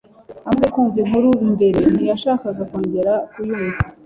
Amaze 0.47 0.67
kumva 0.73 0.97
inkuru 1.03 1.29
mbere, 1.53 1.81
ntiyashakaga 1.95 2.63
kongera 2.69 3.13
kuyumva. 3.31 3.79